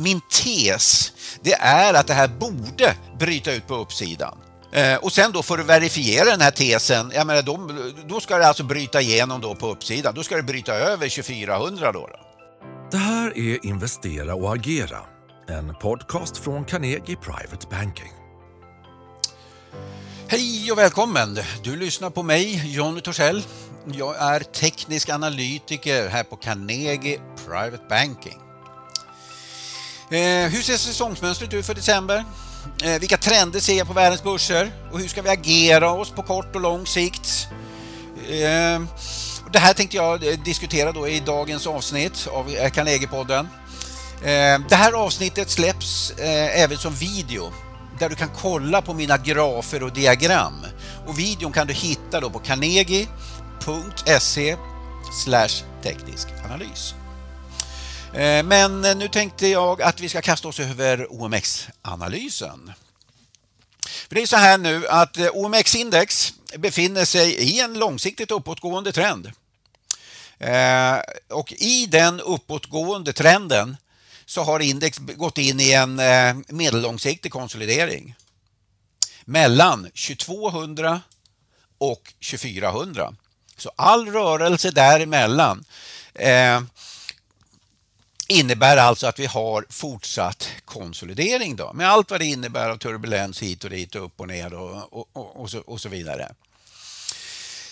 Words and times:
Min 0.00 0.20
tes, 0.20 1.12
det 1.42 1.52
är 1.54 1.94
att 1.94 2.06
det 2.06 2.14
här 2.14 2.28
borde 2.28 2.94
bryta 3.18 3.52
ut 3.52 3.66
på 3.66 3.74
uppsidan. 3.74 4.38
Eh, 4.72 4.96
och 4.96 5.12
sen 5.12 5.32
då 5.32 5.42
för 5.42 5.58
att 5.58 5.66
verifiera 5.66 6.24
den 6.24 6.40
här 6.40 6.50
tesen, 6.50 7.12
jag 7.14 7.26
menar, 7.26 7.42
då, 7.42 7.70
då 8.08 8.20
ska 8.20 8.38
det 8.38 8.46
alltså 8.46 8.64
bryta 8.64 9.00
igenom 9.00 9.40
då 9.40 9.54
på 9.54 9.68
uppsidan. 9.68 10.14
Då 10.14 10.22
ska 10.22 10.36
det 10.36 10.42
bryta 10.42 10.74
över 10.74 11.08
2400 11.08 11.92
då. 11.92 12.00
då. 12.00 12.20
Det 12.90 12.96
här 12.96 13.38
är 13.38 13.66
Investera 13.66 14.34
och 14.34 14.54
agera, 14.54 14.98
en 15.48 15.74
podcast 15.74 16.36
från 16.36 16.64
Carnegie 16.64 17.16
Private 17.16 17.66
Banking. 17.70 18.12
Hej 20.28 20.72
och 20.72 20.78
välkommen! 20.78 21.38
Du 21.62 21.76
lyssnar 21.76 22.10
på 22.10 22.22
mig, 22.22 22.74
Jonny 22.74 23.00
Torssell. 23.00 23.42
Jag 23.92 24.16
är 24.18 24.40
teknisk 24.40 25.08
analytiker 25.08 26.08
här 26.08 26.24
på 26.24 26.36
Carnegie 26.36 27.20
Private 27.46 27.84
Banking. 27.88 28.49
Eh, 30.10 30.48
hur 30.48 30.62
ser 30.62 30.76
säsongsmönstret 30.76 31.54
ut 31.54 31.66
för 31.66 31.74
december? 31.74 32.24
Eh, 32.82 33.00
vilka 33.00 33.16
trender 33.16 33.60
ser 33.60 33.78
jag 33.78 33.86
på 33.86 33.92
världens 33.92 34.22
börser? 34.22 34.72
Och 34.92 35.00
hur 35.00 35.08
ska 35.08 35.22
vi 35.22 35.28
agera 35.28 35.90
oss 35.90 36.10
på 36.10 36.22
kort 36.22 36.54
och 36.54 36.60
lång 36.60 36.86
sikt? 36.86 37.48
Eh, 38.28 38.80
det 39.52 39.58
här 39.58 39.72
tänkte 39.72 39.96
jag 39.96 40.28
eh, 40.28 40.38
diskutera 40.44 40.92
då 40.92 41.08
i 41.08 41.20
dagens 41.20 41.66
avsnitt 41.66 42.28
av 42.32 42.50
Carnegie-podden. 42.50 43.48
Eh, 44.22 44.58
det 44.68 44.74
här 44.74 44.92
avsnittet 44.92 45.50
släpps 45.50 46.10
eh, 46.10 46.62
även 46.62 46.78
som 46.78 46.94
video 46.94 47.52
där 47.98 48.08
du 48.08 48.14
kan 48.14 48.30
kolla 48.40 48.82
på 48.82 48.94
mina 48.94 49.16
grafer 49.16 49.82
och 49.82 49.92
diagram. 49.92 50.66
Och 51.06 51.18
videon 51.18 51.52
kan 51.52 51.66
du 51.66 51.72
hitta 51.72 52.20
då 52.20 52.30
på 52.30 52.38
carnegie.se 52.38 53.26
teknisk 55.82 56.28
analys. 56.44 56.94
Eh, 58.14 58.42
men 58.42 58.80
nu 58.80 59.08
tänkte 59.08 59.48
jag 59.48 59.82
att 59.82 60.00
vi 60.00 60.08
ska 60.08 60.22
kasta 60.22 60.48
oss 60.48 60.60
över 60.60 61.12
OMX-analysen. 61.12 62.72
För 64.08 64.14
det 64.14 64.22
är 64.22 64.26
så 64.26 64.36
här 64.36 64.58
nu 64.58 64.88
att 64.88 65.16
eh, 65.16 65.28
OMX-index 65.32 66.34
befinner 66.56 67.04
sig 67.04 67.34
i 67.34 67.60
en 67.60 67.78
långsiktigt 67.78 68.30
uppåtgående 68.30 68.92
trend. 68.92 69.32
Eh, 70.38 70.98
och 71.28 71.52
i 71.52 71.86
den 71.86 72.20
uppåtgående 72.20 73.12
trenden 73.12 73.76
så 74.26 74.42
har 74.42 74.60
index 74.60 74.98
gått 74.98 75.38
in 75.38 75.60
i 75.60 75.72
en 75.72 76.00
medellångsiktig 76.48 77.32
konsolidering 77.32 78.14
mellan 79.24 79.82
2200 79.84 81.00
och 81.78 82.12
2400. 82.30 83.14
Så 83.56 83.70
all 83.76 84.08
rörelse 84.08 84.70
däremellan 84.70 85.64
eh, 86.14 86.60
innebär 88.30 88.76
alltså 88.76 89.06
att 89.06 89.18
vi 89.18 89.26
har 89.26 89.66
fortsatt 89.68 90.48
konsolidering 90.64 91.56
då, 91.56 91.72
med 91.72 91.90
allt 91.90 92.10
vad 92.10 92.20
det 92.20 92.26
innebär 92.26 92.70
av 92.70 92.76
turbulens 92.76 93.42
hit 93.42 93.64
och 93.64 93.70
dit, 93.70 93.94
upp 93.94 94.20
och 94.20 94.28
ner 94.28 94.54
och, 94.54 94.92
och, 94.92 95.08
och, 95.12 95.40
och 95.40 95.50
så, 95.50 95.58
och 95.58 95.80
så 95.80 95.88
vidare. 95.88 96.32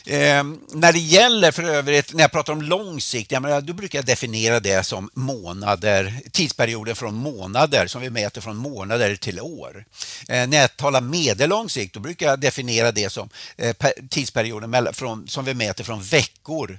Eh, 0.07 0.45
när 0.73 0.93
det 0.93 0.99
gäller 0.99 1.53
för 1.53 1.63
övrigt, 1.63 2.15
när 2.15 2.21
jag 2.21 2.33
pratar 2.33 2.53
om 2.53 2.63
lång 2.63 3.01
sikt, 3.01 3.33
jag 3.33 3.43
menar, 3.43 3.61
då 3.61 3.73
brukar 3.73 3.99
jag 3.99 4.07
definiera 4.07 4.61
det 4.61 4.83
som 4.87 5.11
månader, 5.15 6.21
tidsperioder 6.33 6.95
från 6.95 7.15
månader 7.15 7.87
som 7.87 8.03
vi 8.03 8.11
mäter 8.11 8.41
från 8.41 8.57
månader 8.57 9.17
till 9.17 9.41
år. 9.41 9.85
Eh, 10.29 10.47
när 10.47 10.61
jag 10.61 10.77
talar 10.77 11.01
medellång 11.01 11.69
sikt, 11.69 11.95
då 11.95 12.01
brukar 12.01 12.27
jag 12.27 12.41
definiera 12.41 12.93
det 12.93 13.11
som 13.11 13.29
eh, 13.57 13.77
tidsperioder 14.11 14.93
från, 14.93 15.29
som 15.29 15.45
vi 15.45 15.55
mäter 15.55 15.85
från 15.85 16.03
veckor 16.03 16.79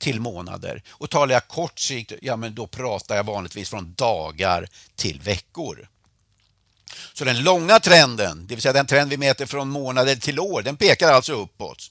till 0.00 0.20
månader. 0.20 0.82
Och 0.90 1.10
talar 1.10 1.34
jag 1.34 1.48
kort 1.48 1.78
sikt, 1.78 2.12
ja 2.22 2.36
men 2.36 2.54
då 2.54 2.66
pratar 2.66 3.16
jag 3.16 3.24
vanligtvis 3.24 3.70
från 3.70 3.94
dagar 3.94 4.68
till 4.96 5.20
veckor. 5.20 5.88
Så 7.12 7.24
den 7.24 7.42
långa 7.42 7.80
trenden, 7.80 8.46
det 8.46 8.54
vill 8.54 8.62
säga 8.62 8.72
den 8.72 8.86
trend 8.86 9.10
vi 9.10 9.16
mäter 9.16 9.46
från 9.46 9.68
månader 9.68 10.16
till 10.16 10.40
år, 10.40 10.62
den 10.62 10.76
pekar 10.76 11.12
alltså 11.12 11.32
uppåt. 11.32 11.90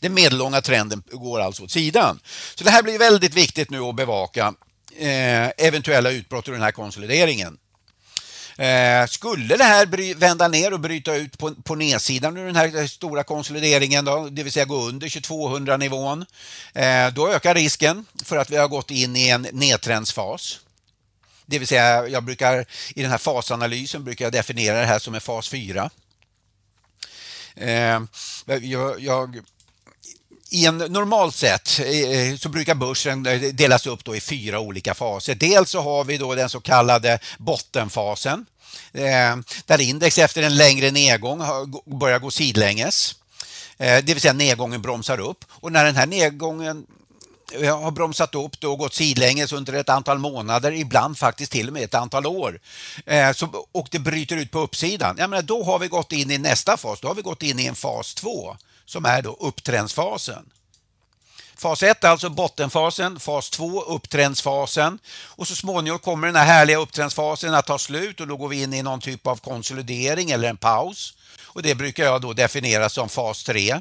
Den 0.00 0.14
medellånga 0.14 0.60
trenden 0.60 1.02
går 1.10 1.40
alltså 1.40 1.62
åt 1.62 1.70
sidan. 1.70 2.20
Så 2.54 2.64
det 2.64 2.70
här 2.70 2.82
blir 2.82 2.98
väldigt 2.98 3.34
viktigt 3.34 3.70
nu 3.70 3.80
att 3.80 3.96
bevaka 3.96 4.54
eh, 4.96 5.48
eventuella 5.56 6.10
utbrott 6.10 6.48
ur 6.48 6.52
den 6.52 6.62
här 6.62 6.72
konsolideringen. 6.72 7.58
Eh, 8.60 9.06
skulle 9.06 9.56
det 9.56 9.64
här 9.64 10.14
vända 10.14 10.48
ner 10.48 10.72
och 10.72 10.80
bryta 10.80 11.14
ut 11.14 11.38
på, 11.38 11.54
på 11.54 11.74
nedsidan 11.74 12.36
ur 12.36 12.46
den 12.46 12.56
här 12.56 12.76
eh, 12.76 12.86
stora 12.86 13.22
konsolideringen, 13.22 14.04
då, 14.04 14.28
det 14.30 14.42
vill 14.42 14.52
säga 14.52 14.64
gå 14.64 14.88
under 14.88 15.08
2200 15.08 15.76
nivån, 15.76 16.26
eh, 16.74 17.08
då 17.12 17.28
ökar 17.28 17.54
risken 17.54 18.06
för 18.24 18.36
att 18.36 18.50
vi 18.50 18.56
har 18.56 18.68
gått 18.68 18.90
in 18.90 19.16
i 19.16 19.28
en 19.28 19.46
nedtrendsfas. 19.52 20.60
Det 21.46 21.58
vill 21.58 21.68
säga, 21.68 22.08
jag 22.08 22.24
brukar 22.24 22.64
i 22.94 23.02
den 23.02 23.10
här 23.10 23.18
fasanalysen 23.18 24.04
brukar 24.04 24.24
jag 24.24 24.32
definiera 24.32 24.80
det 24.80 24.86
här 24.86 24.98
som 24.98 25.14
en 25.14 25.20
fas 25.20 25.48
4. 25.48 25.90
Eh, 27.54 28.00
jag, 28.46 29.00
jag 29.00 29.40
i 30.50 30.66
en 30.66 30.78
normalt 30.78 31.34
sett 31.34 31.80
eh, 31.80 31.88
eh, 31.88 32.36
så 32.36 32.48
brukar 32.48 32.74
börsen 32.74 33.26
eh, 33.26 33.40
delas 33.40 33.86
upp 33.86 34.04
då 34.04 34.16
i 34.16 34.20
fyra 34.20 34.60
olika 34.60 34.94
faser. 34.94 35.34
Dels 35.34 35.70
så 35.70 35.80
har 35.80 36.04
vi 36.04 36.18
då 36.18 36.34
den 36.34 36.48
så 36.48 36.60
kallade 36.60 37.18
bottenfasen 37.38 38.46
där 39.66 39.80
index 39.80 40.18
efter 40.18 40.42
en 40.42 40.56
längre 40.56 40.90
nedgång 40.90 41.42
börjar 41.84 42.18
gå 42.18 42.30
sidlänges. 42.30 43.14
Det 43.78 44.04
vill 44.06 44.20
säga 44.20 44.32
nedgången 44.32 44.82
bromsar 44.82 45.20
upp 45.20 45.44
och 45.50 45.72
när 45.72 45.84
den 45.84 45.96
här 45.96 46.06
nedgången 46.06 46.86
har 47.82 47.90
bromsat 47.90 48.34
upp 48.34 48.64
och 48.64 48.78
gått 48.78 48.94
sidlänges 48.94 49.52
under 49.52 49.72
ett 49.72 49.88
antal 49.88 50.18
månader, 50.18 50.72
ibland 50.72 51.18
faktiskt 51.18 51.52
till 51.52 51.66
och 51.66 51.72
med 51.72 51.82
ett 51.82 51.94
antal 51.94 52.26
år. 52.26 52.60
och 53.72 53.88
det 53.90 53.98
bryter 53.98 54.36
ut 54.36 54.50
på 54.50 54.58
uppsidan. 54.58 55.16
Jag 55.18 55.30
menar, 55.30 55.42
då 55.42 55.64
har 55.64 55.78
vi 55.78 55.88
gått 55.88 56.12
in 56.12 56.30
i 56.30 56.38
nästa 56.38 56.76
fas, 56.76 57.00
då 57.00 57.08
har 57.08 57.14
vi 57.14 57.22
gått 57.22 57.42
in 57.42 57.58
i 57.58 57.66
en 57.66 57.74
fas 57.74 58.14
2 58.14 58.56
som 58.90 59.04
är 59.04 59.22
då 59.22 59.36
upptrendsfasen. 59.40 60.50
Fas 61.56 61.82
1 61.82 62.04
alltså 62.04 62.28
bottenfasen, 62.30 63.20
fas 63.20 63.50
2 63.50 63.82
upptrendsfasen 63.82 64.98
och 65.22 65.48
så 65.48 65.56
småningom 65.56 65.98
kommer 65.98 66.26
den 66.26 66.36
här 66.36 66.44
härliga 66.44 66.78
upptrendsfasen 66.78 67.54
att 67.54 67.66
ta 67.66 67.78
slut 67.78 68.20
och 68.20 68.28
då 68.28 68.36
går 68.36 68.48
vi 68.48 68.62
in 68.62 68.74
i 68.74 68.82
någon 68.82 69.00
typ 69.00 69.26
av 69.26 69.36
konsolidering 69.36 70.30
eller 70.30 70.48
en 70.48 70.56
paus. 70.56 71.14
Och 71.42 71.62
Det 71.62 71.74
brukar 71.74 72.04
jag 72.04 72.20
då 72.20 72.32
definiera 72.32 72.88
som 72.88 73.08
fas 73.08 73.44
3 73.44 73.80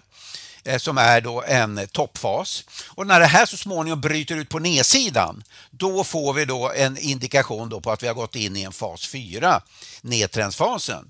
eh, 0.63 0.77
som 0.77 0.97
är 0.97 1.21
då 1.21 1.43
en 1.43 1.87
toppfas. 1.91 2.63
Och 2.87 3.07
när 3.07 3.19
det 3.19 3.25
här 3.25 3.45
så 3.45 3.57
småningom 3.57 4.01
bryter 4.01 4.35
ut 4.35 4.49
på 4.49 4.59
nedsidan, 4.59 5.43
då 5.71 6.03
får 6.03 6.33
vi 6.33 6.45
då 6.45 6.71
en 6.71 6.97
indikation 6.97 7.69
då 7.69 7.81
på 7.81 7.91
att 7.91 8.03
vi 8.03 8.07
har 8.07 8.15
gått 8.15 8.35
in 8.35 8.57
i 8.57 8.63
en 8.63 8.71
fas 8.71 9.07
4, 9.07 9.61
nedtrendsfasen. 10.01 11.09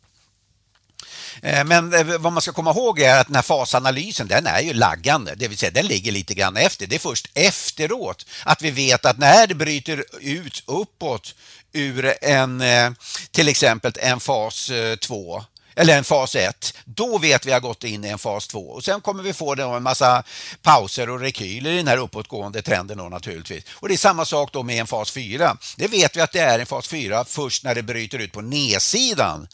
Eh, 1.42 1.66
men 1.66 1.94
eh, 1.94 2.18
vad 2.18 2.34
man 2.34 2.42
ska 2.42 2.52
komma 2.52 2.72
ihåg 2.72 3.00
är 3.00 3.20
att 3.20 3.28
den 3.28 3.36
här 3.36 3.42
fasanalysen 3.42 4.28
den 4.28 4.48
är 4.48 4.62
ju 4.62 4.74
laggande, 4.74 5.36
det 5.36 5.48
vill 5.48 5.58
säga 5.58 5.72
den 5.72 5.88
ligger 5.88 6.12
lite 6.12 6.34
grann 6.34 6.58
efter. 6.58 6.88
Det 6.88 6.96
är 6.96 7.00
först 7.00 7.30
efteråt 7.34 8.26
att 8.44 8.62
vi 8.62 8.72
vet 8.72 9.06
att 9.06 9.18
när 9.18 9.48
det 9.48 9.56
bryter 9.56 10.04
ut 10.20 10.64
uppåt 10.66 11.36
ur 11.74 12.14
en 12.22 12.62
eh, 12.62 12.92
till 13.32 13.48
exempel 13.48 13.92
en 13.98 14.20
fas 14.20 14.72
2 15.02 15.44
eller 15.80 15.98
en 15.98 16.04
fas 16.04 16.36
1, 16.36 16.74
då 16.86 17.18
vet 17.18 17.24
vi 17.26 17.34
att 17.34 17.46
vi 17.46 17.52
har 17.52 17.59
gått 17.59 17.84
in 17.84 18.06
i 18.06 18.08
en 18.08 18.20
fas 18.20 18.48
2 18.48 18.59
och 18.59 18.84
sen 18.84 19.02
kommer 19.02 19.24
vi 19.24 19.34
få 19.34 19.76
en 19.76 19.84
massa 19.84 20.24
pauser 20.62 21.09
och 21.09 21.20
rekyler 21.20 21.72
i 21.72 21.78
den 21.78 21.88
här 21.88 21.98
uppåtgående 21.98 22.62
trenden 22.62 22.98
då 22.98 23.04
naturligtvis. 23.04 23.64
Och 23.74 23.88
det 23.88 23.94
är 23.94 23.98
samma 23.98 24.26
sak 24.26 24.54
då 24.54 24.64
med 24.64 24.80
en 24.80 24.88
fas 24.88 25.12
4. 25.12 25.58
Det 25.78 25.88
vet 25.88 26.18
vi 26.18 26.22
att 26.22 26.32
det 26.32 26.40
är 26.40 26.59
en 26.59 26.66
fas 26.66 26.88
4 26.88 27.26
först 27.26 27.64
när 27.64 27.76
det 27.76 27.84
bryter 27.84 28.20
ut 28.20 28.32
på 28.32 28.42
nedsidan 28.42 29.48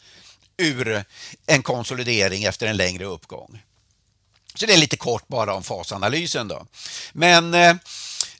ur 0.58 1.04
en 1.46 1.62
konsolidering 1.62 2.44
efter 2.44 2.66
en 2.66 2.76
längre 2.76 3.04
uppgång. 3.04 3.62
Så 4.54 4.66
det 4.66 4.72
är 4.72 4.78
lite 4.78 4.96
kort 4.96 5.28
bara 5.28 5.54
om 5.54 5.62
fasanalysen. 5.62 6.48
Då. 6.48 6.66
Men 7.12 7.54
eh, 7.54 7.76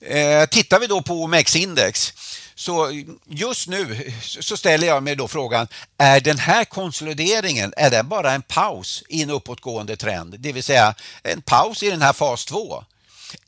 eh 0.00 0.46
tittar 0.46 0.80
vi 0.80 0.86
då 0.86 1.02
på 1.02 1.14
OMX-index 1.14 2.12
så 2.54 3.04
just 3.26 3.68
nu 3.68 4.12
så 4.20 4.56
ställer 4.56 4.86
jag 4.86 5.02
mig 5.02 5.16
då 5.16 5.28
frågan, 5.28 5.68
är 5.98 6.20
den 6.20 6.38
här 6.38 6.64
konsolideringen, 6.64 7.74
är 7.76 7.90
den 7.90 8.08
bara 8.08 8.32
en 8.32 8.42
paus 8.42 9.04
i 9.08 9.22
en 9.22 9.30
uppåtgående 9.30 9.96
trend? 9.96 10.34
Det 10.38 10.52
vill 10.52 10.62
säga 10.62 10.94
en 11.22 11.42
paus 11.42 11.82
i 11.82 11.90
den 11.90 12.02
här 12.02 12.12
fas 12.12 12.44
2? 12.44 12.84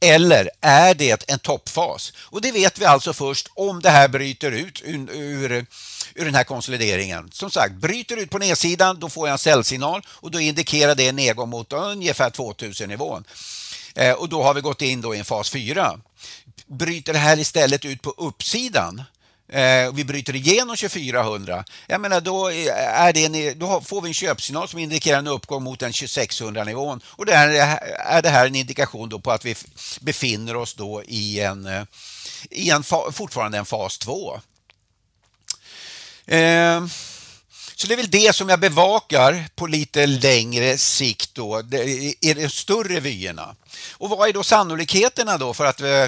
Eller 0.01 0.51
är 0.61 0.95
det 0.95 1.31
en 1.31 1.39
toppfas? 1.39 2.13
Och 2.19 2.41
det 2.41 2.53
vet 2.53 2.79
vi 2.79 2.85
alltså 2.85 3.13
först 3.13 3.51
om 3.55 3.81
det 3.81 3.91
här 3.91 4.09
bryter 4.09 4.53
ut 4.53 4.83
ur, 4.85 5.11
ur 5.11 5.67
ur 6.19 6.25
den 6.25 6.35
här 6.35 6.45
konsolideringen. 6.45 7.31
Som 7.33 7.51
sagt, 7.51 7.75
bryter 7.75 8.17
ut 8.17 8.31
på 8.31 8.39
nedsidan, 8.39 9.01
då 9.01 9.09
får 9.09 9.29
jag 9.29 9.33
en 9.33 9.39
säljsignal 9.39 10.03
och 10.09 10.31
då 10.31 10.41
indikerar 10.41 10.95
det 10.95 11.09
en 11.09 11.17
nedgång 11.17 11.49
mot 11.49 11.73
ungefär 11.73 12.31
2000 12.31 12.89
nivån. 12.89 13.25
Eh, 13.95 14.13
och 14.13 14.29
då 14.29 14.43
har 14.43 14.55
vi 14.55 14.61
gått 14.61 14.83
in 14.83 15.01
då 15.01 15.15
i 15.15 15.19
en 15.19 15.25
fas 15.25 15.51
4. 15.51 16.01
Bryter 16.67 17.13
det 17.13 17.19
här 17.19 17.39
istället 17.39 17.85
ut 17.85 18.03
på 18.03 18.11
uppsidan, 18.11 19.03
eh, 19.49 19.93
vi 19.93 20.05
bryter 20.05 20.37
igenom 20.37 20.77
2400, 20.77 21.65
jag 21.87 22.01
menar 22.01 22.21
då, 22.21 22.47
är 22.47 23.13
det 23.13 23.25
en, 23.25 23.59
då 23.59 23.81
får 23.81 24.01
vi 24.01 24.09
en 24.09 24.15
köpsignal 24.15 24.69
som 24.69 24.79
indikerar 24.79 25.19
en 25.19 25.27
uppgång 25.27 25.63
mot 25.63 25.81
den 25.81 25.93
2600 25.93 26.65
nivån 26.65 27.01
och 27.07 27.27
det 27.27 27.33
är, 27.33 27.49
är 27.97 28.23
det 28.23 28.29
här 28.29 28.47
en 28.47 28.55
indikation 28.55 29.09
då 29.09 29.19
på 29.19 29.31
att 29.31 29.45
vi 29.45 29.55
befinner 30.01 30.57
oss 30.57 30.75
då 30.75 31.03
i 31.07 31.41
en, 31.41 31.67
eh, 31.67 31.83
i 32.51 32.71
en 32.71 32.83
fortfarande 33.13 33.59
en 33.59 33.65
fas 33.65 33.99
2. 33.99 34.41
Eh, 36.27 36.87
så 37.75 37.87
det 37.87 37.95
är 37.95 37.97
väl 37.97 38.11
det 38.11 38.35
som 38.35 38.49
jag 38.49 38.61
bevakar 38.61 39.49
på 39.55 39.67
lite 39.67 40.07
längre 40.07 40.79
sikt 40.79 41.35
då, 41.35 41.63
i 42.21 42.35
de 42.35 42.49
större 42.49 43.01
vyerna. 43.01 43.57
Och 43.93 44.11
vad 44.11 44.29
är 44.29 44.33
då 44.33 44.45
sannolikheterna 44.45 45.39
då 45.39 45.55
för 45.55 45.65
att 45.65 45.81
eh, 45.81 46.07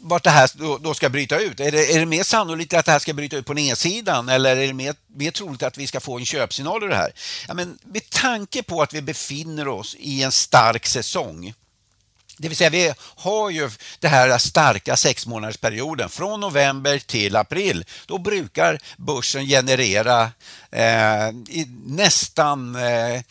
vart 0.00 0.24
det 0.24 0.30
här 0.30 0.50
då, 0.54 0.78
då, 0.78 0.94
ska 0.94 1.08
bryta 1.08 1.38
ut? 1.38 1.60
Är 1.60 1.72
det, 1.72 1.94
är 1.94 1.98
det 1.98 2.06
mer 2.06 2.22
sannolikt 2.22 2.74
att 2.74 2.86
det 2.86 2.92
här 2.92 2.98
ska 2.98 3.12
bryta 3.12 3.36
ut 3.36 3.46
på 3.46 3.54
nedsidan 3.54 4.28
eller 4.28 4.56
är 4.56 4.66
det 4.66 4.72
mer, 4.72 4.94
mer 5.06 5.30
troligt 5.30 5.62
att 5.62 5.78
vi 5.78 5.86
ska 5.86 6.00
få 6.00 6.18
en 6.18 6.24
köpsignal 6.24 6.82
ur 6.82 6.88
det 6.88 6.96
här? 6.96 7.12
Ja, 7.48 7.54
men 7.54 7.78
med 7.84 8.10
tanke 8.10 8.62
på 8.62 8.82
att 8.82 8.94
vi 8.94 9.02
befinner 9.02 9.68
oss 9.68 9.96
i 9.98 10.22
en 10.22 10.32
stark 10.32 10.86
säsong 10.86 11.54
det 12.40 12.48
vill 12.48 12.56
säga 12.56 12.70
vi 12.70 12.92
har 12.98 13.50
ju 13.50 13.70
den 13.98 14.10
här 14.10 14.38
starka 14.38 14.96
sexmånadersperioden 14.96 16.08
från 16.08 16.40
november 16.40 16.98
till 16.98 17.36
april. 17.36 17.84
Då 18.06 18.18
brukar 18.18 18.78
börsen 18.96 19.46
generera 19.46 20.30
eh, 20.70 21.30
nästan 21.86 22.76
eh, 22.76 23.22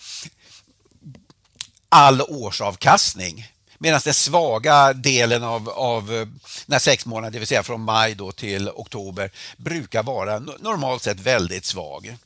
all 1.90 2.22
årsavkastning. 2.22 3.48
Medan 3.82 4.02
den 4.04 4.14
svaga 4.14 4.94
delen 4.94 5.44
av, 5.44 5.70
av 5.70 6.14
eh, 6.14 6.28
när 6.66 6.80
sex 6.80 7.06
månader, 7.06 7.32
det 7.32 7.40
vill 7.40 7.48
säga 7.48 7.64
från 7.64 7.82
maj 7.82 8.16
då 8.16 8.32
till 8.32 8.70
oktober, 8.70 9.32
brukar 9.58 10.04
vara 10.04 10.40
normalt 10.40 11.04
sett 11.04 11.20
väldigt 11.20 11.66
svag. 11.66 12.18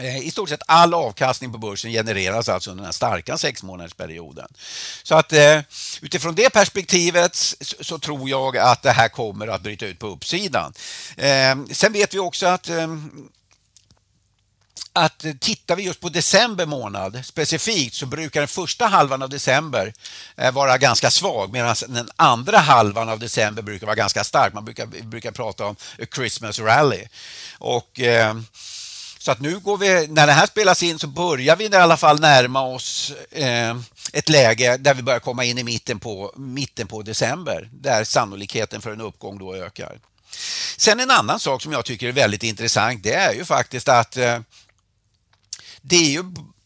Eh, 0.00 0.18
I 0.18 0.30
stort 0.30 0.48
sett 0.48 0.62
all 0.66 0.94
avkastning 0.94 1.52
på 1.52 1.58
börsen 1.58 1.90
genereras 1.90 2.48
alltså 2.48 2.70
under 2.70 2.82
den 2.82 2.86
här 2.86 2.92
starka 2.92 3.38
sexmånadersperioden. 3.38 4.48
Så 5.02 5.14
att 5.14 5.32
eh, 5.32 5.60
utifrån 6.00 6.34
det 6.34 6.50
perspektivet 6.50 7.36
så 7.80 7.98
tror 7.98 8.30
jag 8.30 8.56
att 8.56 8.82
det 8.82 8.92
här 8.92 9.08
kommer 9.08 9.48
att 9.48 9.62
bryta 9.62 9.86
ut 9.86 9.98
på 9.98 10.06
uppsidan. 10.06 10.72
Sen 11.70 11.92
vet 11.92 12.14
vi 12.14 12.18
också 12.18 12.46
att 12.46 12.70
att 14.92 15.24
tittar 15.40 15.76
vi 15.76 15.82
just 15.82 16.00
på 16.00 16.08
december 16.08 16.66
månad 16.66 17.24
specifikt 17.24 17.94
så 17.94 18.06
brukar 18.06 18.40
den 18.40 18.48
första 18.48 18.86
halvan 18.86 19.22
av 19.22 19.28
december 19.28 19.92
eh, 20.36 20.52
vara 20.52 20.78
ganska 20.78 21.10
svag 21.10 21.52
medan 21.52 21.76
den 21.88 22.10
andra 22.16 22.58
halvan 22.58 23.08
av 23.08 23.18
december 23.18 23.62
brukar 23.62 23.86
vara 23.86 23.96
ganska 23.96 24.24
stark. 24.24 24.54
Man 24.54 24.64
brukar, 24.64 24.86
brukar 24.86 25.30
prata 25.30 25.66
om 25.66 25.76
a 26.02 26.04
Christmas 26.14 26.58
rally. 26.58 27.04
Och, 27.58 28.00
eh, 28.00 28.34
så 29.18 29.30
att 29.30 29.40
nu 29.40 29.58
går 29.58 29.76
vi, 29.76 30.06
när 30.06 30.26
det 30.26 30.32
här 30.32 30.46
spelas 30.46 30.82
in 30.82 30.98
så 30.98 31.06
börjar 31.06 31.56
vi 31.56 31.64
i 31.64 31.74
alla 31.74 31.96
fall 31.96 32.20
närma 32.20 32.62
oss 32.62 33.12
eh, 33.30 33.76
ett 34.12 34.28
läge 34.28 34.76
där 34.76 34.94
vi 34.94 35.02
börjar 35.02 35.20
komma 35.20 35.44
in 35.44 35.58
i 35.58 35.64
mitten 35.64 36.00
på, 36.00 36.32
mitten 36.36 36.86
på 36.86 37.02
december 37.02 37.68
där 37.72 38.04
sannolikheten 38.04 38.80
för 38.80 38.92
en 38.92 39.00
uppgång 39.00 39.38
då 39.38 39.54
ökar. 39.54 39.98
Sen 40.76 41.00
en 41.00 41.10
annan 41.10 41.40
sak 41.40 41.62
som 41.62 41.72
jag 41.72 41.84
tycker 41.84 42.08
är 42.08 42.12
väldigt 42.12 42.42
intressant 42.42 43.02
det 43.02 43.14
är 43.14 43.32
ju 43.32 43.44
faktiskt 43.44 43.88
att 43.88 44.16
eh, 44.16 44.38
det 45.82 45.96
är 45.96 46.10
ju 46.10 46.24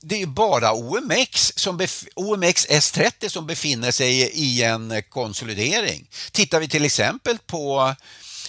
det 0.09 0.23
är 0.23 0.27
bara 0.27 0.73
OMX, 0.73 1.53
som 1.57 1.87
OMX 2.15 2.67
S30 2.67 3.29
som 3.29 3.47
befinner 3.47 3.91
sig 3.91 4.19
i 4.19 4.63
en 4.63 5.03
konsolidering. 5.09 6.07
Tittar 6.33 6.61
vi 6.61 6.69
till 6.69 6.85
exempel 6.85 7.39
på 7.47 7.95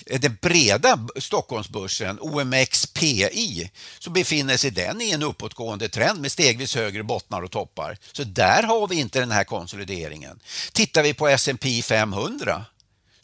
eh, 0.05 0.19
den 0.19 0.37
breda 0.41 1.07
Stockholmsbörsen, 1.15 2.19
OMXPI, 2.19 3.71
så 3.99 4.09
befinner 4.09 4.57
sig 4.57 4.71
den 4.71 5.01
i 5.01 5.11
en 5.11 5.23
uppåtgående 5.23 5.89
trend 5.89 6.21
med 6.21 6.31
stegvis 6.31 6.75
högre 6.75 7.03
bottnar 7.03 7.41
och 7.41 7.51
toppar. 7.51 7.97
Så 8.11 8.23
där 8.23 8.63
har 8.63 8.87
vi 8.87 8.95
inte 8.95 9.19
den 9.19 9.31
här 9.31 9.43
konsolideringen. 9.43 10.39
Tittar 10.71 11.03
vi 11.03 11.13
på 11.13 11.27
S&P 11.27 11.81
500 11.81 12.65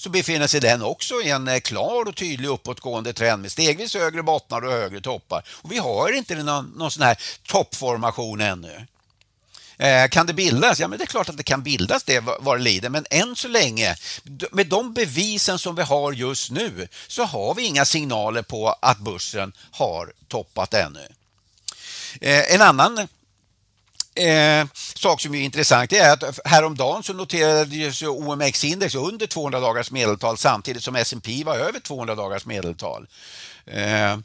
så 0.03 0.09
befinner 0.09 0.47
sig 0.47 0.61
den 0.61 0.81
också 0.81 1.21
i 1.21 1.29
en 1.29 1.47
eh, 1.47 1.59
klar 1.59 2.07
och 2.07 2.15
tydlig 2.15 2.49
uppåtgående 2.49 3.13
trend 3.13 3.41
med 3.41 3.51
stegvis 3.51 3.93
högre 3.95 4.23
bottnar 4.23 4.65
och 4.65 4.71
högre 4.71 5.01
toppar. 5.01 5.43
Och 5.47 5.71
vi 5.71 5.77
har 5.77 6.11
inte 6.17 6.35
någon, 6.35 6.65
någon 6.65 6.91
sån 6.91 7.03
här 7.03 7.17
toppformation 7.47 8.41
ännu. 8.41 8.87
Eh, 9.77 10.07
kan 10.07 10.25
det 10.25 10.33
bildas? 10.33 10.79
Ja, 10.79 10.87
men 10.87 10.97
det 10.97 11.03
är 11.03 11.07
klart 11.07 11.29
att 11.29 11.37
det 11.37 11.43
kan 11.43 11.63
bildas 11.63 12.03
det 12.03 12.19
vad 12.19 12.57
det 12.57 12.63
lider, 12.63 12.89
men 12.89 13.05
än 13.09 13.35
så 13.35 13.47
länge, 13.47 13.95
med 14.51 14.67
de 14.67 14.93
bevisen 14.93 15.59
som 15.59 15.75
vi 15.75 15.81
har 15.81 16.11
just 16.11 16.51
nu, 16.51 16.87
så 17.07 17.23
har 17.23 17.53
vi 17.55 17.63
inga 17.63 17.85
signaler 17.85 18.41
på 18.41 18.75
att 18.81 18.99
börsen 18.99 19.53
har 19.71 20.13
toppat 20.27 20.73
ännu. 20.73 21.07
Eh, 22.21 22.53
en 22.53 22.61
annan 22.61 23.07
Eh, 24.15 24.67
sak 25.03 25.21
som 25.21 25.35
är 25.35 25.41
intressant 25.41 25.93
är 25.93 26.13
att 26.13 26.39
häromdagen 26.45 27.03
så 27.03 27.13
noterades 27.13 28.01
OMX-index 28.01 28.95
under 28.95 29.27
200 29.27 29.59
dagars 29.59 29.91
medeltal 29.91 30.37
samtidigt 30.37 30.83
som 30.83 30.95
S&P 30.95 31.43
var 31.45 31.57
över 31.57 31.79
200 31.79 32.15
dagars 32.15 32.45
medeltal. 32.45 33.07
Eh, 33.65 34.17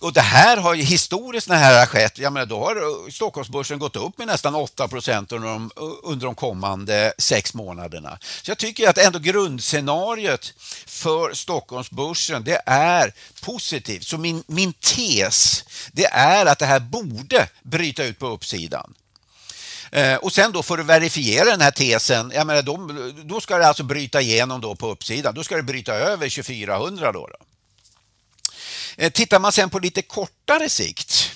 och 0.00 0.12
det 0.12 0.20
här 0.20 0.56
har 0.56 0.74
ju 0.74 0.82
historiskt 0.82 1.48
när 1.48 1.54
det 1.54 1.60
här 1.60 1.78
har 1.78 1.86
skett, 1.86 2.18
jag 2.18 2.32
menar, 2.32 2.46
då 2.46 2.64
har 2.64 2.76
eh, 2.76 3.10
Stockholmsbörsen 3.10 3.78
gått 3.78 3.96
upp 3.96 4.18
med 4.18 4.26
nästan 4.26 4.54
8 4.54 4.88
procent 4.88 5.32
under 5.32 5.48
de, 5.48 5.70
eh, 5.76 5.82
under 6.02 6.26
de 6.26 6.34
kommande 6.34 7.12
sex 7.18 7.54
månaderna. 7.54 8.18
Så 8.42 8.50
jag 8.50 8.58
tycker 8.58 8.88
att 8.88 8.98
ändå 8.98 9.18
grundscenariot 9.18 10.54
för 10.86 11.34
Stockholmsbörsen, 11.34 12.44
det 12.44 12.62
är 12.66 13.12
positivt. 13.42 14.06
Så 14.06 14.18
min, 14.18 14.42
min 14.46 14.72
tes, 14.72 15.64
det 15.92 16.06
är 16.06 16.46
att 16.46 16.58
det 16.58 16.66
här 16.66 16.80
borde 16.80 17.48
bryta 17.62 18.04
ut 18.04 18.18
på 18.18 18.26
uppsidan. 18.26 18.94
Eh, 19.92 20.16
och 20.16 20.32
sen 20.32 20.52
då 20.52 20.62
för 20.62 20.78
att 20.78 20.86
verifiera 20.86 21.44
den 21.44 21.60
här 21.60 21.70
tesen, 21.70 22.32
jag 22.34 22.46
menar, 22.46 22.62
då, 22.62 22.90
då 23.24 23.40
ska 23.40 23.58
det 23.58 23.66
alltså 23.66 23.82
bryta 23.82 24.20
igenom 24.20 24.60
då 24.60 24.74
på 24.74 24.90
uppsidan. 24.90 25.34
Då 25.34 25.44
ska 25.44 25.56
det 25.56 25.62
bryta 25.62 25.94
över 25.94 26.28
2400 26.28 27.12
då. 27.12 27.26
då. 27.26 27.49
Eh, 29.00 29.10
tittar 29.10 29.38
man 29.38 29.52
sen 29.52 29.70
på 29.70 29.78
lite 29.78 30.02
kortare 30.02 30.68
sikt 30.68 31.32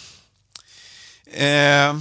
eh, 1.26 1.98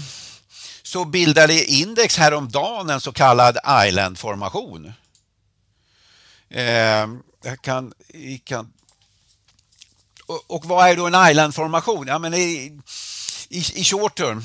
så 0.84 1.06
bildade 1.06 1.66
index 1.66 2.18
häromdagen 2.18 2.90
en 2.90 3.02
så 3.02 3.12
kallad 3.12 3.58
islandformation. 3.88 4.94
Eh, 6.50 7.08
jag 7.44 7.62
kan, 7.62 7.94
jag 8.08 8.42
kan, 8.44 8.74
och, 10.48 10.66
vad 10.66 10.90
är 10.90 10.96
då 10.96 11.08
en 11.08 11.30
islandformation? 11.30 12.08
Ja, 12.08 12.20
men 12.20 12.34
i, 12.34 12.80
i, 13.50 13.58
i 13.58 13.84
short 13.84 14.18
term, 14.18 14.44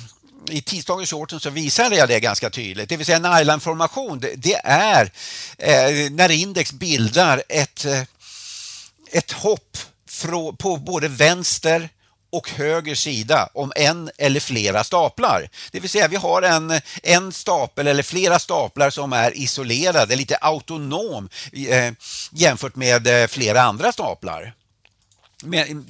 i 0.51 0.63
tisdagens 0.63 1.11
shorten 1.11 1.41
så 1.41 1.51
visade 1.51 1.97
jag 1.97 2.09
det 2.09 2.21
ganska 2.21 2.51
tydligt. 2.51 2.89
Det 2.89 2.97
vill 2.97 3.07
säga 3.07 3.17
en 3.17 3.41
islandformation 3.43 4.21
det, 4.21 4.35
det, 4.37 4.61
är 4.65 5.13
eh, 5.59 6.11
när 6.11 6.31
index 6.31 6.73
bildar 6.73 7.43
ett, 7.49 7.87
ett 9.13 9.33
hopp 9.33 9.79
på 10.59 10.77
både 10.77 11.09
vänster 11.09 11.89
och 12.31 12.51
höger 12.51 12.95
sida 12.95 13.49
om 13.55 13.73
en 13.77 14.11
eller 14.19 14.41
flera 14.41 14.85
staplar. 14.85 15.49
Det 15.71 15.81
vill 15.81 15.91
säga 15.91 16.09
vi 16.09 16.17
har 16.17 16.43
en, 16.43 16.81
en 17.03 17.33
stapel 17.33 17.87
eller 17.87 18.03
flera 18.03 18.39
staplar 18.39 18.91
som 18.91 19.13
är 19.13 19.37
isolerade, 19.37 20.17
lite 20.17 20.37
autonom 20.37 21.29
eh, 21.53 21.93
jämfört 22.33 22.77
med 22.77 23.07
eh, 23.07 23.27
flera 23.27 23.63
andra 23.63 23.93
staplar. 23.93 24.55
Med, 25.43 25.85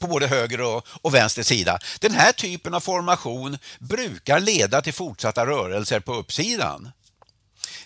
på 0.00 0.06
både 0.06 0.26
höger 0.26 0.60
och, 0.60 0.86
och, 1.02 1.14
vänster 1.14 1.42
sida. 1.42 1.78
Den 2.00 2.14
här 2.14 2.32
typen 2.32 2.74
av 2.74 2.80
formation 2.80 3.58
brukar 3.78 4.40
leda 4.40 4.82
till 4.82 4.94
fortsatta 4.94 5.46
rörelser 5.46 6.00
på 6.00 6.14
uppsidan. 6.14 6.92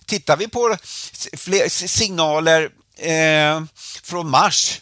Tittar 0.05 0.37
vi 0.37 0.49
på 0.49 0.77
signaler 1.69 2.71
eh, 2.97 3.63
från 4.03 4.31
mars 4.31 4.81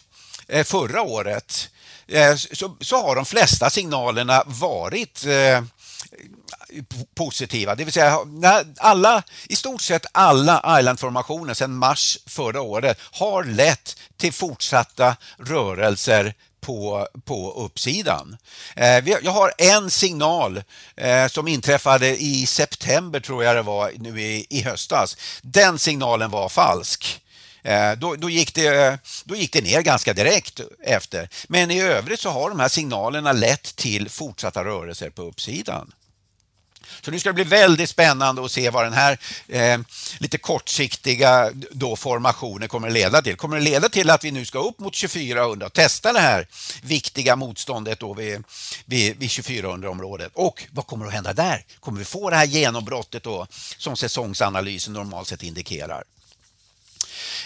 Eh, 0.49 0.63
förra 0.63 1.01
året 1.01 1.69
eh, 2.07 2.35
så, 2.35 2.77
så 2.81 3.01
har 3.01 3.15
de 3.15 3.25
flesta 3.25 3.69
signalerna 3.69 4.43
varit 4.45 5.25
eh, 5.25 5.63
positiva. 7.15 7.75
Det 7.75 7.83
vill 7.83 7.93
säga 7.93 8.19
alla, 8.77 9.23
i 9.49 9.55
stort 9.55 9.81
sett 9.81 10.05
alla 10.11 10.79
islandformationer 10.79 11.53
sedan 11.53 11.75
mars 11.75 12.17
förra 12.25 12.61
året 12.61 12.97
har 13.11 13.43
lett 13.43 13.97
till 14.17 14.33
fortsatta 14.33 15.15
rörelser 15.37 16.33
på, 16.61 17.07
på 17.25 17.51
uppsidan. 17.51 18.37
Jag 19.21 19.31
har 19.31 19.53
en 19.57 19.91
signal 19.91 20.63
som 21.29 21.47
inträffade 21.47 22.21
i 22.21 22.45
september 22.45 23.19
tror 23.19 23.43
jag 23.43 23.55
det 23.55 23.61
var 23.61 23.91
nu 23.97 24.21
i, 24.21 24.45
i 24.49 24.61
höstas. 24.61 25.17
Den 25.41 25.79
signalen 25.79 26.31
var 26.31 26.49
falsk. 26.49 27.21
Eh, 27.69 27.91
då, 27.97 28.15
då, 28.15 28.29
gick 28.29 28.53
det, 28.53 28.67
eh, 28.67 28.93
då 29.23 29.35
gick 29.35 29.53
det 29.53 29.61
ner 29.61 29.81
ganska 29.81 30.13
direkt 30.13 30.61
efter. 30.83 31.29
Men 31.47 31.71
i 31.71 31.81
övrigt 31.81 32.19
så 32.19 32.29
har 32.29 32.49
de 32.49 32.59
här 32.59 32.69
signalerna 32.69 33.31
lett 33.31 33.75
till 33.75 34.09
fortsatta 34.09 34.63
rörelser 34.63 35.09
på 35.09 35.21
uppsidan. 35.21 35.91
Så 37.01 37.11
nu 37.11 37.19
ska 37.19 37.29
det 37.29 37.33
bli 37.33 37.43
väldigt 37.43 37.89
spännande 37.89 38.45
att 38.45 38.51
se 38.51 38.69
vad 38.69 38.85
den 38.85 38.93
här 38.93 39.17
eh, 39.47 39.79
lite 40.17 40.37
kortsiktiga 40.37 41.51
då 41.71 41.95
formationen 41.95 42.67
kommer 42.67 42.87
att 42.87 42.93
leda 42.93 43.21
till. 43.21 43.35
Kommer 43.35 43.57
det 43.57 43.63
leda 43.63 43.89
till 43.89 44.09
att 44.09 44.23
vi 44.23 44.31
nu 44.31 44.45
ska 44.45 44.59
upp 44.59 44.79
mot 44.79 44.93
2400 44.93 45.65
och 45.65 45.73
testa 45.73 46.13
det 46.13 46.19
här 46.19 46.47
viktiga 46.83 47.35
motståndet 47.35 47.99
då 47.99 48.13
vid, 48.13 48.43
vid, 48.85 49.17
vid 49.17 49.29
2400-området? 49.29 50.31
Och 50.33 50.63
vad 50.71 50.87
kommer 50.87 51.05
att 51.05 51.13
hända 51.13 51.33
där? 51.33 51.65
Kommer 51.79 51.99
vi 51.99 52.05
få 52.05 52.29
det 52.29 52.35
här 52.35 52.45
genombrottet 52.45 53.23
då 53.23 53.47
som 53.77 53.95
säsongsanalysen 53.95 54.93
normalt 54.93 55.27
sett 55.27 55.43
indikerar? 55.43 56.03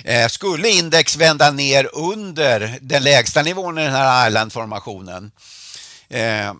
Eh, 0.03 0.27
skulle 0.27 0.69
index 0.69 1.15
vända 1.15 1.51
ner 1.51 1.89
under 1.93 2.77
den 2.81 3.03
lägsta 3.03 3.41
nivån 3.41 3.77
i 3.77 3.83
den 3.83 3.93
här 3.93 4.27
islandformationen 4.27 5.31
eh, 6.09 6.53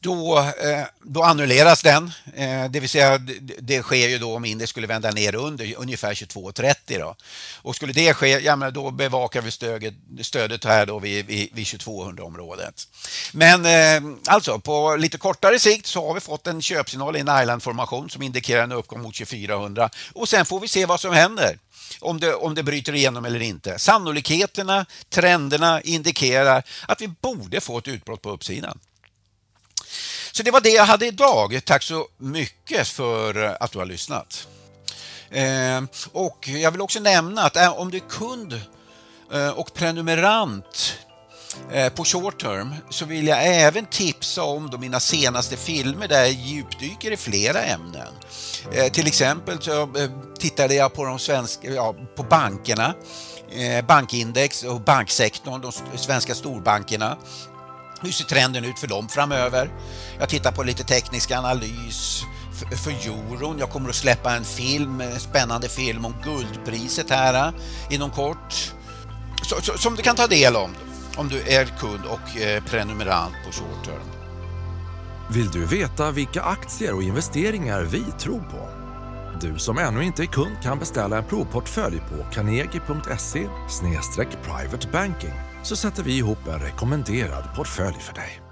då, 0.00 0.38
eh, 0.38 0.84
då 1.02 1.22
annulleras 1.22 1.82
den. 1.82 2.12
Eh, 2.34 2.70
det 2.70 2.80
vill 2.80 2.88
säga 2.88 3.18
det 3.58 3.82
sker 3.82 4.08
ju 4.08 4.18
då 4.18 4.36
om 4.36 4.44
index 4.44 4.70
skulle 4.70 4.86
vända 4.86 5.10
ner 5.10 5.34
under 5.34 5.74
ungefär 5.78 6.14
22,30 6.14 6.98
då. 6.98 7.16
Och 7.62 7.76
skulle 7.76 7.92
det 7.92 8.14
ske, 8.14 8.38
ja 8.38 8.56
men 8.56 8.72
då 8.72 8.90
bevakar 8.90 9.40
vi 9.40 9.50
stödet, 9.50 9.94
stödet 10.20 10.64
här 10.64 10.86
då 10.86 10.98
vid, 10.98 11.26
vid, 11.26 11.48
vid 11.52 11.66
2200-området. 11.66 12.88
Men 13.32 13.66
eh, 13.66 14.16
alltså 14.26 14.58
på 14.58 14.96
lite 14.96 15.18
kortare 15.18 15.58
sikt 15.58 15.86
så 15.86 16.06
har 16.06 16.14
vi 16.14 16.20
fått 16.20 16.46
en 16.46 16.62
köpsignal 16.62 17.16
i 17.16 17.20
en 17.20 17.40
islandformation 17.42 18.10
som 18.10 18.22
indikerar 18.22 18.62
en 18.62 18.72
uppgång 18.72 19.02
mot 19.02 19.14
2400 19.14 19.90
och 20.12 20.28
sen 20.28 20.44
får 20.44 20.60
vi 20.60 20.68
se 20.68 20.86
vad 20.86 21.00
som 21.00 21.14
händer 21.14 21.58
om 22.00 22.20
det, 22.20 22.34
om 22.34 22.54
det 22.54 22.62
bryter 22.62 22.94
igenom 22.94 23.24
eller 23.24 23.42
inte. 23.42 23.78
Sannolikheterna, 23.78 24.86
trenderna 25.08 25.80
indikerar 25.80 26.62
att 26.88 27.00
vi 27.00 27.08
borde 27.08 27.60
få 27.60 27.78
ett 27.78 27.88
utbrott 27.88 28.22
på 28.22 28.30
uppsidan. 28.30 28.78
Så 30.32 30.42
det 30.42 30.50
var 30.50 30.60
det 30.60 30.70
jag 30.70 30.86
hade 30.86 31.06
idag. 31.06 31.60
Tack 31.64 31.82
så 31.82 32.08
mycket 32.18 32.88
för 32.88 33.44
eh, 33.44 33.52
att 33.60 33.72
du 33.72 33.78
har 33.78 33.86
lyssnat. 33.86 34.48
Ehm, 35.30 35.88
och 36.12 36.48
jag 36.48 36.70
vill 36.70 36.80
också 36.80 37.00
nämna 37.00 37.42
att 37.42 37.56
eh, 37.56 37.78
om 37.78 37.90
du 37.90 37.96
är 37.96 38.08
kund 38.08 38.60
eh, 39.32 39.48
och 39.48 39.74
prenumerant 39.74 40.96
på 41.94 42.04
short 42.04 42.40
term 42.42 42.74
så 42.90 43.04
vill 43.04 43.26
jag 43.26 43.46
även 43.46 43.86
tipsa 43.86 44.42
om 44.42 44.70
mina 44.78 45.00
senaste 45.00 45.56
filmer 45.56 46.08
där 46.08 46.20
jag 46.20 46.30
djupdyker 46.30 47.10
i 47.10 47.16
flera 47.16 47.62
ämnen. 47.62 48.14
Till 48.92 49.06
exempel 49.06 49.62
så 49.62 49.88
tittade 50.38 50.74
jag 50.74 50.94
på 50.94 51.04
de 51.04 51.18
svenska, 51.18 51.70
ja, 51.70 51.94
på 52.16 52.22
bankerna, 52.22 52.94
bankindex 53.88 54.62
och 54.62 54.80
banksektorn, 54.80 55.60
de 55.60 55.98
svenska 55.98 56.34
storbankerna 56.34 57.16
hur 58.00 58.12
ser 58.12 58.24
trenden 58.24 58.64
ut 58.64 58.78
för 58.78 58.86
dem 58.86 59.08
framöver? 59.08 59.70
Jag 60.18 60.28
tittar 60.28 60.52
på 60.52 60.62
lite 60.62 60.84
teknisk 60.84 61.30
analys 61.30 62.24
för 62.84 62.90
euron. 62.90 63.58
Jag 63.58 63.70
kommer 63.70 63.88
att 63.88 63.94
släppa 63.94 64.36
en 64.36 64.44
film, 64.44 65.00
en 65.00 65.20
spännande 65.20 65.68
film 65.68 66.04
om 66.04 66.14
guldpriset 66.24 67.10
här 67.10 67.46
eh, 67.46 67.54
inom 67.94 68.10
kort. 68.10 68.72
Så, 69.42 69.60
så, 69.62 69.78
som 69.78 69.94
du 69.96 70.02
kan 70.02 70.16
ta 70.16 70.26
del 70.26 70.56
om 70.56 70.70
om 71.16 71.28
du 71.28 71.40
är 71.40 71.64
kund 71.64 72.04
och 72.04 72.36
eh, 72.36 72.64
prenumerant 72.64 73.34
på 73.46 73.52
short 73.52 73.84
term. 73.84 74.10
Vill 75.30 75.50
du 75.50 75.66
veta 75.66 76.10
vilka 76.10 76.42
aktier 76.42 76.94
och 76.94 77.02
investeringar 77.02 77.82
vi 77.82 78.04
tror 78.18 78.40
på? 78.40 78.68
Du 79.40 79.58
som 79.58 79.78
ännu 79.78 80.04
inte 80.04 80.22
är 80.22 80.26
kund 80.26 80.56
kan 80.62 80.78
beställa 80.78 81.18
en 81.18 81.24
provportfölj 81.24 81.98
på 81.98 82.24
carnegie.se 82.32 83.48
privatebanking 84.42 85.49
så 85.62 85.76
sätter 85.76 86.02
vi 86.02 86.16
ihop 86.16 86.46
en 86.46 86.58
rekommenderad 86.58 87.44
portfölj 87.56 87.96
för 87.98 88.14
dig. 88.14 88.49